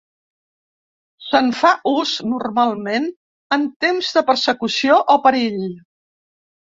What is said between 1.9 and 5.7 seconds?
ús, normalment, en temps de persecució o perill.